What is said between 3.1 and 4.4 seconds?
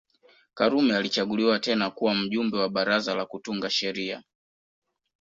la Kutunga Sheria